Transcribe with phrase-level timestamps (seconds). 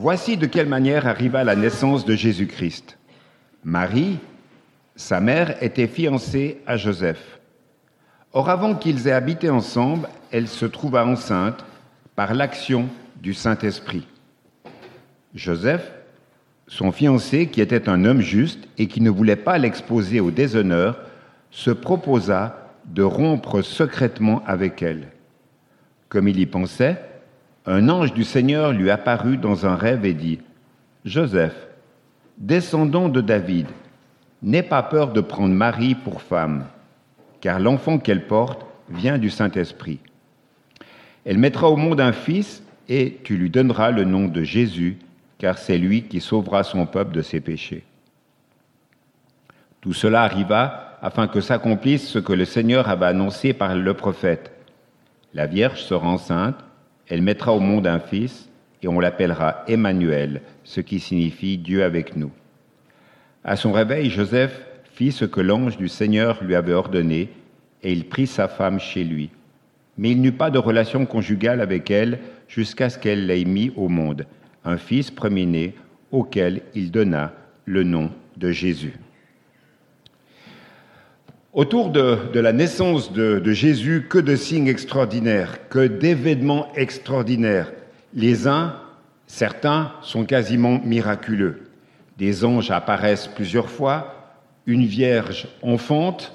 [0.00, 2.98] Voici de quelle manière arriva la naissance de Jésus-Christ.
[3.64, 4.20] Marie,
[4.94, 7.40] sa mère, était fiancée à Joseph.
[8.32, 11.64] Or, avant qu'ils aient habité ensemble, elle se trouva enceinte
[12.14, 14.06] par l'action du Saint-Esprit.
[15.34, 15.90] Joseph,
[16.68, 20.96] son fiancé, qui était un homme juste et qui ne voulait pas l'exposer au déshonneur,
[21.50, 25.08] se proposa de rompre secrètement avec elle.
[26.08, 27.02] Comme il y pensait,
[27.68, 30.38] un ange du Seigneur lui apparut dans un rêve et dit,
[31.04, 31.68] Joseph,
[32.38, 33.66] descendant de David,
[34.42, 36.64] n'aie pas peur de prendre Marie pour femme,
[37.42, 40.00] car l'enfant qu'elle porte vient du Saint-Esprit.
[41.26, 44.96] Elle mettra au monde un fils, et tu lui donneras le nom de Jésus,
[45.36, 47.84] car c'est lui qui sauvera son peuple de ses péchés.
[49.82, 54.52] Tout cela arriva afin que s'accomplisse ce que le Seigneur avait annoncé par le prophète.
[55.34, 56.64] La Vierge sera enceinte
[57.08, 58.48] elle mettra au monde un fils,
[58.82, 62.30] et on l'appellera Emmanuel, ce qui signifie Dieu avec nous.
[63.44, 67.28] À son réveil, Joseph fit ce que l'ange du Seigneur lui avait ordonné,
[67.82, 69.30] et il prit sa femme chez lui.
[69.96, 73.88] Mais il n'eut pas de relation conjugale avec elle jusqu'à ce qu'elle l'ait mis au
[73.88, 74.26] monde,
[74.64, 75.74] un fils premier-né
[76.10, 77.32] auquel il donna
[77.64, 78.94] le nom de Jésus.
[81.58, 87.72] Autour de, la naissance de, de, Jésus, que de signes extraordinaires, que d'événements extraordinaires.
[88.14, 88.76] Les uns,
[89.26, 91.62] certains, sont quasiment miraculeux.
[92.16, 94.36] Des anges apparaissent plusieurs fois,
[94.66, 96.32] une vierge enfante,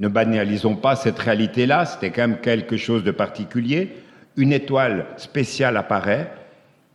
[0.00, 3.92] ne banalisons pas cette réalité-là, c'était quand même quelque chose de particulier,
[4.36, 6.28] une étoile spéciale apparaît,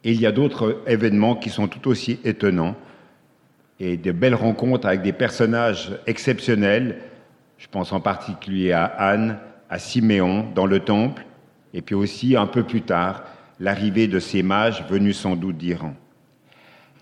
[0.03, 2.75] et il y a d'autres événements qui sont tout aussi étonnants,
[3.79, 6.97] et de belles rencontres avec des personnages exceptionnels,
[7.61, 9.37] je pense en particulier à Anne,
[9.69, 11.23] à Siméon dans le temple,
[11.75, 13.23] et puis aussi un peu plus tard,
[13.59, 15.93] l'arrivée de ces mages venus sans doute d'Iran.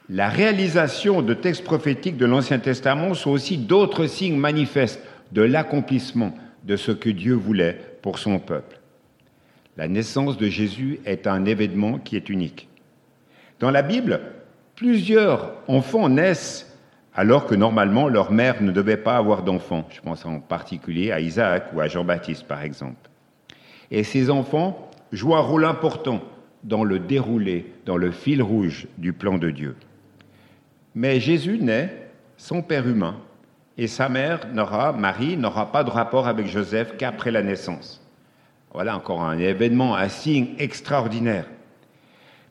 [0.10, 6.36] La réalisation de textes prophétiques de l'Ancien Testament sont aussi d'autres signes manifestes de l'accomplissement
[6.66, 8.82] de ce que Dieu voulait pour son peuple.
[9.78, 12.68] La naissance de Jésus est un événement qui est unique.
[13.62, 14.20] Dans la Bible,
[14.76, 16.69] plusieurs enfants naissent
[17.16, 19.86] alors que normalement leur mère ne devait pas avoir d'enfants.
[19.90, 23.10] Je pense en particulier à Isaac ou à Jean-Baptiste, par exemple.
[23.92, 26.22] Et ces enfants jouent un rôle important
[26.64, 29.76] dans le déroulé, dans le fil rouge du plan de Dieu.
[30.96, 33.18] Mais Jésus naît sans père humain,
[33.78, 38.02] et sa mère n'aura, Marie, n'aura pas de rapport avec Joseph qu'après la naissance.
[38.74, 41.46] Voilà encore un événement, un signe extraordinaire.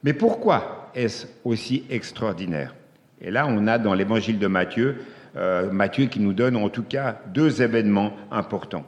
[0.02, 2.74] Mais pourquoi est-ce aussi extraordinaire?
[3.20, 4.96] Et là, on a dans l'évangile de Matthieu,
[5.36, 8.84] euh, Matthieu qui nous donne en tout cas deux événements importants.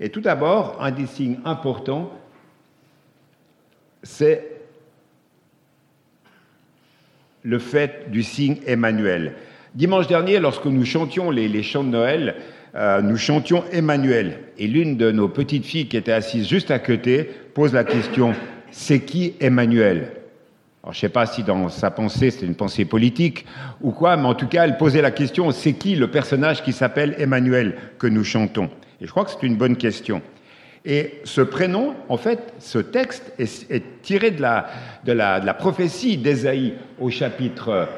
[0.00, 2.12] Et tout d'abord, un des signes importants,
[4.02, 4.50] c'est
[7.42, 9.34] le fait du signe Emmanuel.
[9.74, 12.36] Dimanche dernier, lorsque nous chantions les, chants de Noël,
[12.74, 14.38] euh, nous chantions Emmanuel.
[14.56, 18.34] Et l'une de nos petites filles qui était assise juste à côté pose la question,
[18.70, 20.23] c'est qui Emmanuel?
[20.84, 23.46] Alors, je ne sais pas si dans sa pensée c'était une pensée politique
[23.80, 26.74] ou quoi, mais en tout cas, elle posait la question c'est qui le personnage qui
[26.74, 28.68] s'appelle Emmanuel que nous chantons?
[29.00, 30.20] Et je crois que c'est une bonne question.
[30.84, 34.66] Et ce prénom, en fait, ce texte est, tiré de la,
[35.06, 37.88] de la, prophétie d'Ésaïe au chapitre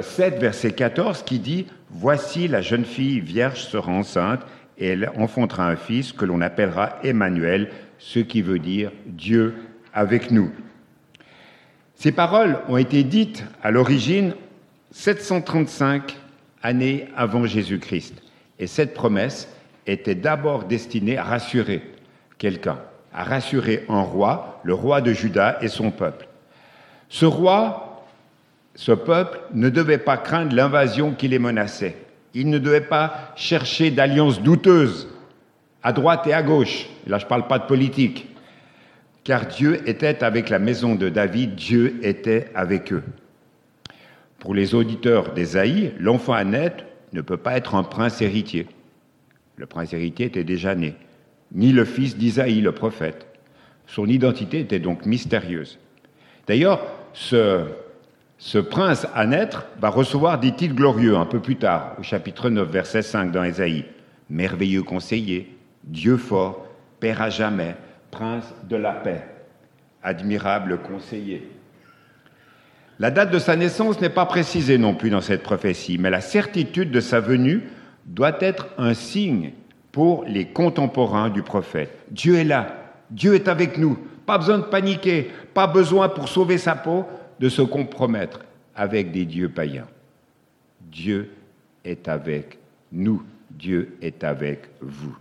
[0.00, 4.42] 7, euh, verset 14, qui dit Voici la jeune fille vierge sera enceinte
[4.78, 9.56] et elle enfantera un fils que l'on appellera Emmanuel, ce qui veut dire Dieu
[9.92, 10.52] avec nous.
[12.00, 14.34] Ces paroles ont été dites à l'origine
[14.90, 16.16] 735
[16.62, 18.22] années avant Jésus-Christ.
[18.58, 19.54] Et cette promesse
[19.86, 21.82] était d'abord destinée à rassurer
[22.38, 22.78] quelqu'un,
[23.12, 26.26] à rassurer un roi, le roi de Juda et son peuple.
[27.10, 28.06] Ce roi,
[28.74, 31.96] ce peuple, ne devait pas craindre l'invasion qui les menaçait.
[32.32, 35.06] Il ne devait pas chercher d'alliances douteuses
[35.82, 36.86] à droite et à gauche.
[37.06, 38.29] là, je ne parle pas de politique
[39.24, 43.02] car Dieu était avec la maison de David, Dieu était avec eux.
[44.38, 48.66] Pour les auditeurs d'Ésaïe, l'enfant à naître ne peut pas être un prince héritier.
[49.56, 50.94] Le prince héritier était déjà né,
[51.52, 53.26] ni le fils d'Isaïe, le prophète.
[53.86, 55.78] Son identité était donc mystérieuse.
[56.46, 56.80] D'ailleurs,
[57.12, 57.66] ce,
[58.38, 62.48] ce prince à naître va recevoir des titres glorieux un peu plus tard, au chapitre
[62.48, 63.84] 9, verset 5 dans Ésaïe.
[64.30, 66.66] Merveilleux conseiller, Dieu fort,
[67.00, 67.76] Père à jamais,
[68.10, 69.24] prince de la paix,
[70.02, 71.50] admirable conseiller.
[72.98, 76.20] La date de sa naissance n'est pas précisée non plus dans cette prophétie, mais la
[76.20, 77.62] certitude de sa venue
[78.04, 79.52] doit être un signe
[79.92, 81.90] pour les contemporains du prophète.
[82.10, 82.74] Dieu est là,
[83.10, 87.06] Dieu est avec nous, pas besoin de paniquer, pas besoin pour sauver sa peau
[87.40, 88.40] de se compromettre.
[88.80, 89.88] avec des dieux païens.
[90.80, 91.30] Dieu
[91.84, 92.58] est avec
[92.92, 95.16] nous, Dieu est avec vous.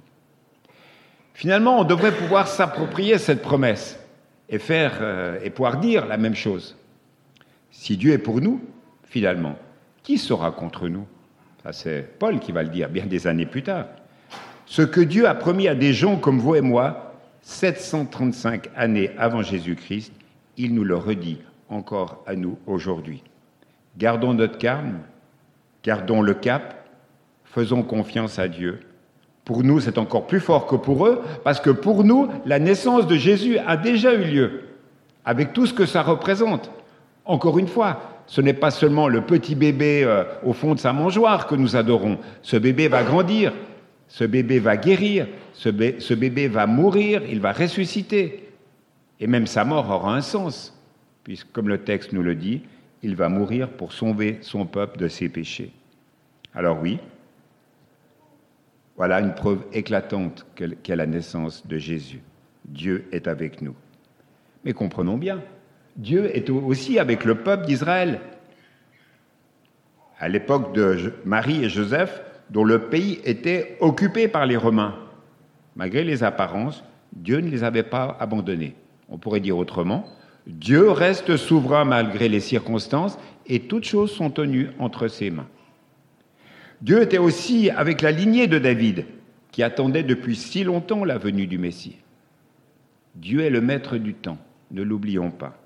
[1.40, 3.98] Finalement, on devrait pouvoir s'approprier cette promesse
[4.50, 6.76] et faire euh, et pouvoir dire la même chose.
[7.72, 8.62] Si Dieu est pour nous,
[9.06, 9.58] finalement,
[10.04, 11.08] qui sera contre nous?
[11.64, 13.86] Ça c'est Paul qui va le dire bien des années plus tard.
[14.66, 19.42] Ce que Dieu a promis à des gens comme vous et moi, 735 années avant
[19.42, 20.12] Jésus-Christ,
[20.58, 21.40] il nous le redit
[21.70, 23.24] encore à nous aujourd'hui.
[23.98, 25.00] Gardons notre calme,
[25.86, 26.86] gardons le cap,
[27.46, 28.82] faisons confiance à Dieu.
[29.46, 33.08] Pour nous, c'est encore plus fort que pour eux, parce que pour nous, la naissance
[33.08, 34.62] de Jésus a déjà eu lieu,
[35.26, 36.72] avec tout ce que ça représente.
[37.26, 40.94] Encore une fois, ce n'est pas seulement le petit bébé euh, au fond de sa
[40.94, 42.20] mangeoire que nous adorons.
[42.44, 43.54] Ce bébé va grandir,
[44.08, 45.70] ce bébé va guérir, ce,
[46.00, 48.50] ce bébé va mourir, il va ressusciter.
[49.20, 50.80] Et même sa mort aura un sens,
[51.24, 52.62] puisque comme le texte nous le dit,
[53.02, 55.72] il va mourir pour sauver son peuple de ses péchés.
[56.54, 57.00] Alors oui,
[59.00, 62.22] voilà une preuve éclatante qu'est la naissance de Jésus.
[62.66, 63.74] Dieu est avec nous.
[64.66, 65.42] Mais comprenons bien,
[65.96, 68.20] Dieu est aussi avec le peuple d'Israël.
[70.20, 74.96] À l'époque de Marie et Joseph, dont le pays était occupé par les Romains,
[75.78, 78.76] malgré les apparences, Dieu ne les avait pas abandonnés.
[79.08, 80.08] On pourrait dire autrement,
[80.46, 83.18] Dieu reste souverain malgré les circonstances
[83.48, 85.48] et toutes choses sont tenues entre ses mains.
[86.82, 89.06] Dieu était aussi avec la lignée de David,
[89.52, 91.98] qui attendait depuis si longtemps la venue du Messie.
[93.16, 94.38] Dieu est le maître du temps,
[94.72, 95.58] ne l'oublions pas.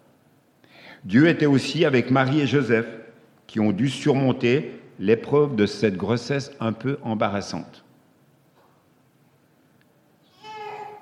[1.03, 2.87] Dieu était aussi avec Marie et Joseph,
[3.45, 7.83] qui ont dû surmonter l'épreuve de cette grossesse un peu embarrassante.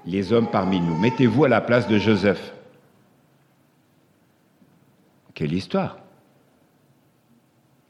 [0.06, 2.54] Les hommes parmi nous, mettez-vous à la place de Joseph.
[5.34, 6.00] Quelle histoire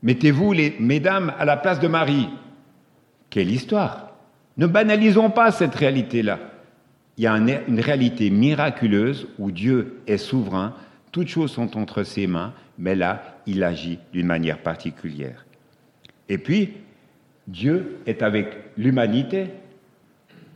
[0.03, 2.29] Mettez-vous, les mesdames, à la place de Marie.
[3.29, 4.11] Quelle histoire
[4.57, 6.39] Ne banalisons pas cette réalité-là.
[7.17, 10.73] Il y a une réalité miraculeuse où Dieu est souverain,
[11.11, 15.45] toutes choses sont entre ses mains, mais là, il agit d'une manière particulière.
[16.29, 16.73] Et puis,
[17.47, 19.47] Dieu est avec l'humanité.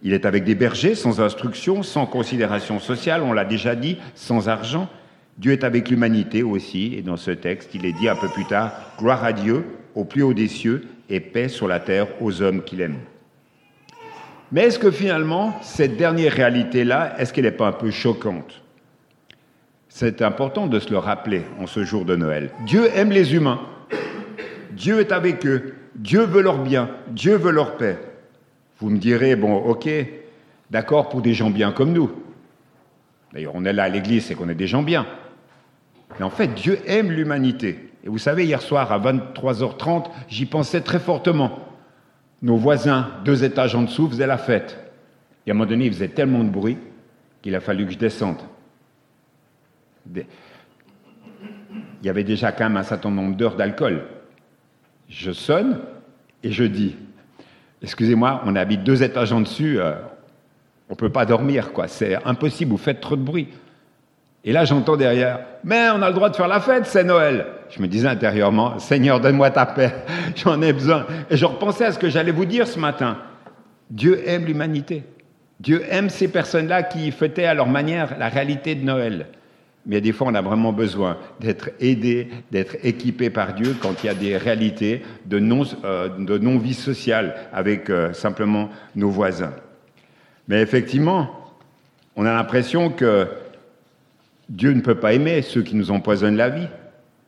[0.01, 4.47] Il est avec des bergers sans instruction, sans considération sociale, on l'a déjà dit, sans
[4.47, 4.89] argent.
[5.37, 8.45] Dieu est avec l'humanité aussi, et dans ce texte, il est dit un peu plus
[8.45, 12.41] tard, gloire à Dieu au plus haut des cieux et paix sur la terre aux
[12.41, 12.97] hommes qu'il aime.
[14.51, 18.61] Mais est-ce que finalement, cette dernière réalité-là, est-ce qu'elle n'est pas un peu choquante?
[19.89, 22.51] C'est important de se le rappeler en ce jour de Noël.
[22.65, 23.61] Dieu aime les humains.
[24.71, 25.75] Dieu est avec eux.
[25.95, 26.89] Dieu veut leur bien.
[27.09, 27.97] Dieu veut leur paix.
[28.79, 29.89] Vous me direz, bon, ok,
[30.69, 32.11] d'accord pour des gens bien comme nous.
[33.33, 35.05] D'ailleurs, on est là à l'église, c'est qu'on est des gens bien.
[36.19, 37.91] Mais en fait, Dieu aime l'humanité.
[38.03, 41.59] Et vous savez, hier soir à 23h30, j'y pensais très fortement.
[42.41, 44.77] Nos voisins, deux étages en dessous, faisaient la fête.
[45.45, 46.77] Et à un moment donné, ils faisaient tellement de bruit
[47.41, 48.37] qu'il a fallu que je descende.
[50.13, 50.25] Il
[52.03, 54.03] y avait déjà quand même un certain nombre d'heures d'alcool.
[55.09, 55.81] Je sonne
[56.43, 56.95] et je dis,
[57.81, 59.93] excusez-moi, on habite deux étages en dessus, euh,
[60.89, 61.87] on ne peut pas dormir, quoi.
[61.87, 63.49] C'est impossible, vous faites trop de bruit.
[64.47, 67.47] Et là, j'entends derrière, mais on a le droit de faire la fête, c'est Noël.
[67.71, 69.91] Je me disais intérieurement, Seigneur, donne-moi ta paix,
[70.35, 71.07] j'en ai besoin.
[71.31, 73.17] Et je repensais à ce que j'allais vous dire ce matin.
[73.89, 75.03] Dieu aime l'humanité.
[75.59, 79.25] Dieu aime ces personnes-là qui fêtaient à leur manière la réalité de Noël.
[79.87, 84.07] Mais des fois, on a vraiment besoin d'être aidé, d'être équipé par Dieu quand il
[84.07, 89.53] y a des réalités de non-vie euh, non sociale avec euh, simplement nos voisins.
[90.47, 91.31] Mais effectivement,
[92.15, 93.27] on a l'impression que
[94.49, 96.67] Dieu ne peut pas aimer ceux qui nous empoisonnent la vie.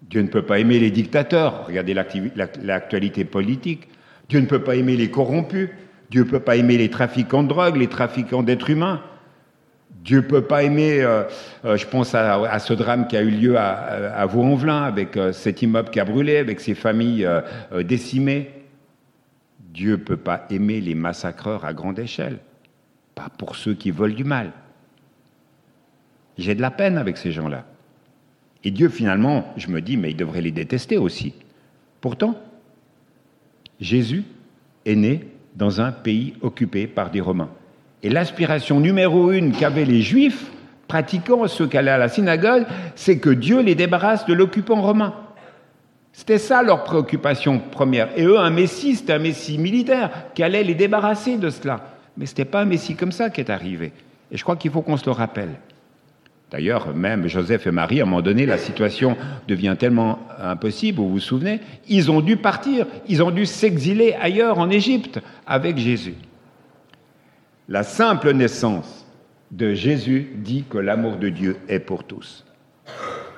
[0.10, 1.66] Dieu ne peut pas aimer les dictateurs.
[1.68, 3.88] Regardez l'actualité politique.
[4.30, 5.70] Dieu ne peut pas aimer les corrompus.
[6.10, 9.02] Dieu ne peut pas aimer les trafiquants de drogue, les trafiquants d'êtres humains.
[10.04, 11.24] Dieu ne peut pas aimer, euh,
[11.66, 13.72] euh, je pense à, ce drame qui a eu lieu à,
[14.16, 17.28] à Vaux-en-Velin, avec euh, cet immeuble qui a brûlé, avec ces familles
[17.84, 18.52] décimées.
[19.60, 22.38] Dieu ne peut pas aimer les massacreurs à grande échelle,
[23.16, 24.54] pas pour ceux qui veulent du mal.
[26.38, 27.66] J'ai de la peine avec ces gens-là.
[28.64, 31.34] Et Dieu, finalement, je me dis, mais il devrait les détester aussi.
[32.02, 32.40] Pourtant,
[33.80, 34.24] Jésus
[34.86, 37.50] est né dans un pays occupé par des Romains.
[38.04, 40.52] Et l'aspiration numéro une qu'avaient les Juifs,
[40.88, 42.66] pratiquant ceux qui allaient à la synagogue,
[42.96, 45.14] c'est que Dieu les débarrasse de l'occupant romain.
[46.14, 48.10] C'était ça leur préoccupation première.
[48.18, 51.96] Et eux, un Messie, c'était un Messie militaire qui allait les débarrasser de cela.
[52.18, 53.92] Mais ce n'était pas un Messie comme ça qui est arrivé.
[54.32, 55.52] Et je crois qu'il faut qu'on se le rappelle.
[56.50, 61.10] D'ailleurs, même Joseph et Marie, à un moment donné, la situation devient tellement impossible, vous
[61.10, 66.16] vous souvenez, ils ont dû partir, ils ont dû s'exiler ailleurs en Égypte avec Jésus.
[67.68, 69.06] La simple naissance
[69.52, 72.46] de Jésus dit que l'amour de Dieu est pour tous.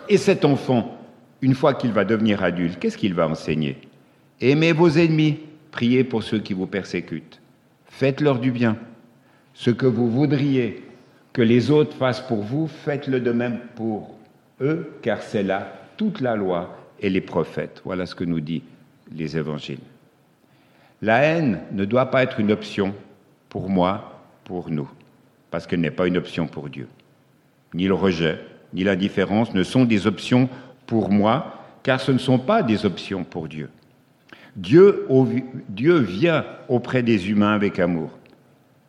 [0.07, 0.95] Et cet enfant,
[1.41, 3.77] une fois qu'il va devenir adulte, qu'est-ce qu'il va enseigner?
[4.39, 5.39] Aimez vos ennemis,
[5.71, 7.41] priez pour ceux qui vous persécutent,
[7.87, 8.77] faites-leur du bien.
[9.55, 10.83] Ce que vous voudriez
[11.39, 14.13] que les autres fassent pour vous, faites-le de même pour
[14.59, 17.81] eux, car c'est là toute la loi et les prophètes.
[17.85, 18.63] Voilà ce que nous disent
[19.15, 19.79] les évangiles.
[21.01, 22.93] La haine ne doit pas être une option
[23.47, 24.89] pour moi, pour nous,
[25.49, 26.89] parce qu'elle n'est pas une option pour Dieu.
[27.73, 28.41] Ni le rejet,
[28.73, 30.49] ni l'indifférence ne sont des options
[30.87, 33.69] pour moi, car ce ne sont pas des options pour Dieu.
[34.57, 35.07] Dieu,
[35.69, 38.09] Dieu vient auprès des humains avec amour.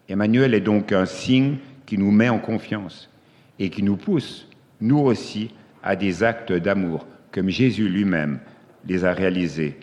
[0.09, 1.59] Emmanuel est donc un signe
[1.90, 3.11] qui nous met en confiance
[3.59, 4.47] et qui nous pousse,
[4.80, 5.50] nous aussi,
[5.82, 8.38] à des actes d'amour, comme Jésus lui-même
[8.87, 9.76] les a réalisés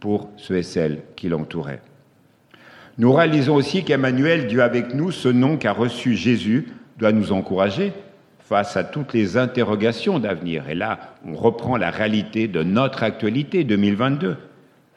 [0.00, 1.80] pour ceux et celles qui l'entouraient.
[2.98, 6.66] Nous réalisons aussi qu'Emmanuel, Dieu avec nous, ce nom qu'a reçu Jésus,
[6.98, 7.92] doit nous encourager
[8.40, 10.68] face à toutes les interrogations d'avenir.
[10.68, 14.36] Et là, on reprend la réalité de notre actualité 2022,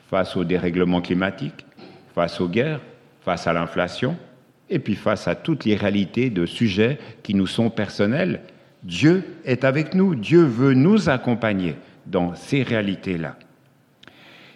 [0.09, 1.63] face au dérèglement climatique,
[2.15, 2.81] face aux guerres,
[3.21, 4.17] face à l'inflation,
[4.69, 8.41] et puis face à toutes les réalités de sujets qui nous sont personnels,
[8.83, 13.35] Dieu est avec nous, Dieu veut nous accompagner dans ces réalités-là.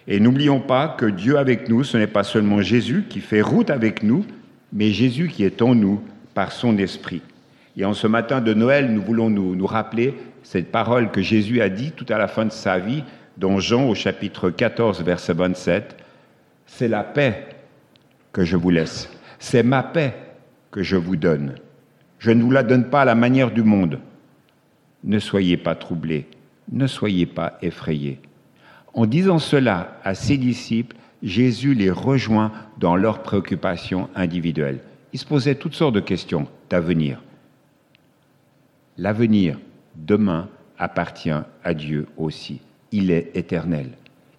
[0.08, 3.70] Et n'oublions pas que Dieu avec nous, ce n'est pas seulement Jésus qui fait route
[3.70, 4.24] avec nous,
[4.72, 6.00] mais Jésus qui est en nous
[6.34, 7.22] par son esprit.
[7.76, 11.68] Et en ce matin de Noël, nous voulons nous, rappeler cette parole que Jésus a
[11.68, 13.04] dit tout à la fin de sa vie,
[13.36, 15.96] dans Jean au chapitre 14, verset 27,
[16.66, 17.46] C'est la paix
[18.32, 19.08] que je vous laisse
[19.40, 20.14] c'est ma paix
[20.70, 21.56] que je vous donne.
[22.20, 23.98] Je ne vous la donne pas à la manière du monde.
[25.02, 26.28] Ne soyez pas troublés,
[26.70, 28.20] ne soyez pas effrayés.
[28.92, 34.80] En disant cela à ses disciples, Jésus les rejoint dans leurs préoccupations individuelles.
[35.12, 37.22] Il se posait toutes sortes de questions d'avenir.
[38.98, 39.58] L'avenir,
[39.96, 41.30] demain, appartient
[41.64, 42.60] à Dieu aussi.
[42.92, 43.90] Il est éternel.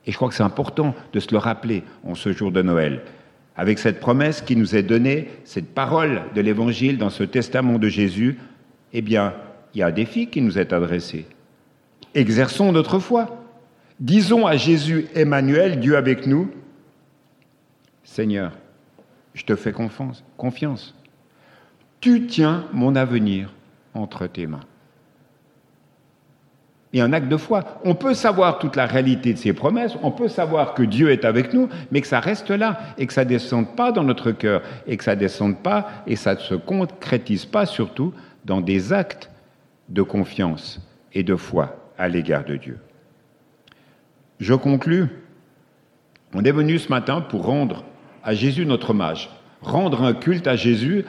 [0.05, 3.01] Et je crois que c'est important de se le rappeler en ce jour de Noël
[3.61, 7.89] avec cette promesse qui nous est donnée, cette parole de l'Évangile dans ce testament de
[7.89, 8.39] Jésus,
[8.91, 9.35] eh bien,
[9.75, 11.27] il y a un défi qui nous est adressé.
[12.15, 13.45] Exerçons notre foi.
[13.99, 16.49] Disons à Jésus Emmanuel, Dieu avec nous,
[18.03, 18.51] Seigneur,
[19.35, 19.73] je te fais
[20.37, 20.95] confiance.
[21.99, 23.53] Tu tiens mon avenir
[23.93, 24.65] entre tes mains
[26.93, 27.79] et un acte de foi.
[27.83, 31.25] On peut savoir toute la réalité de ces promesses, on peut savoir que Dieu est
[31.25, 34.31] avec nous, mais que ça reste là et que ça ne descende pas dans notre
[34.31, 38.13] cœur et que ça ne descende pas et ça ne se concrétise pas surtout
[38.45, 39.29] dans des actes
[39.89, 40.79] de confiance
[41.13, 42.77] et de foi à l'égard de Dieu.
[44.39, 45.07] Je conclus.
[46.33, 47.83] On est venu ce matin pour rendre
[48.23, 49.29] à Jésus notre hommage
[49.61, 51.05] rendre un culte à Jésus,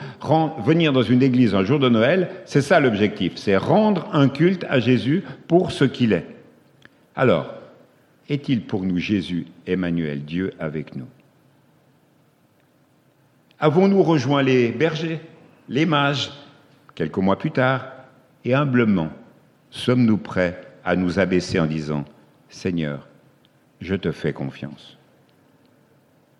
[0.65, 4.65] venir dans une église un jour de Noël, c'est ça l'objectif, c'est rendre un culte
[4.69, 6.27] à Jésus pour ce qu'il est.
[7.15, 7.53] Alors,
[8.29, 11.07] est-il pour nous Jésus, Emmanuel, Dieu avec nous?
[13.59, 15.19] Avons-nous rejoint les bergers,
[15.69, 16.31] les mages,
[16.95, 17.87] quelques mois plus tard,
[18.45, 19.09] et humblement,
[19.71, 22.05] sommes-nous prêts à nous abaisser en disant,
[22.49, 23.07] Seigneur,
[23.79, 24.97] je te fais confiance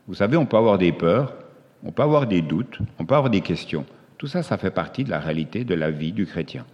[0.08, 1.34] Vous savez, on peut avoir des peurs,
[1.86, 3.86] on peut avoir des doutes, on peut avoir des questions.
[4.18, 6.66] Tout ça, ça fait partie de la réalité de la vie du chrétien.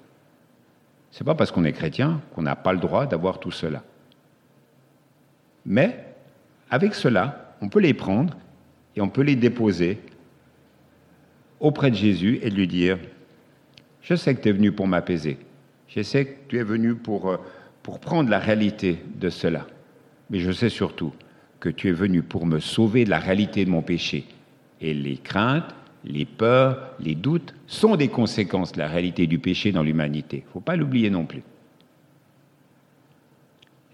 [1.11, 3.83] Ce n'est pas parce qu'on est chrétien qu'on n'a pas le droit d'avoir tout cela.
[5.65, 6.05] Mais
[6.69, 8.37] avec cela, on peut les prendre
[8.95, 9.99] et on peut les déposer
[11.59, 12.97] auprès de Jésus et lui dire,
[14.01, 15.37] je sais que tu es venu pour m'apaiser,
[15.87, 17.37] je sais que tu es venu pour, euh,
[17.83, 19.67] pour prendre la réalité de cela,
[20.29, 21.13] mais je sais surtout
[21.59, 24.25] que tu es venu pour me sauver de la réalité de mon péché
[24.81, 29.71] et les craintes, les peurs, les doutes sont des conséquences de la réalité du péché
[29.71, 30.37] dans l'humanité.
[30.37, 31.43] Il ne faut pas l'oublier non plus.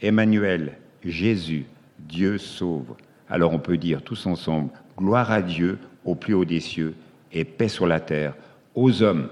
[0.02, 1.66] Emmanuel, Jésus,
[2.00, 2.96] Dieu sauve.
[3.30, 6.94] Alors on peut dire tous ensemble, gloire à Dieu au plus haut des cieux
[7.32, 8.36] et paix sur la terre
[8.76, 9.30] aux hommes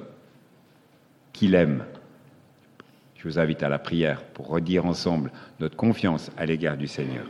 [1.31, 1.83] qu'il aime.
[3.15, 7.22] Je vous invite à la prière pour redire ensemble notre confiance à l'égard du Seigneur.